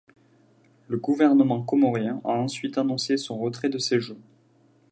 Le 0.87 0.97
gouvernement 0.97 1.61
comorien 1.61 2.21
a 2.23 2.29
ensuite 2.29 2.79
annoncé 2.79 3.17
son 3.17 3.37
retrait 3.37 3.69
de 3.69 3.77
ces 3.77 3.99
jeux. 3.99 4.17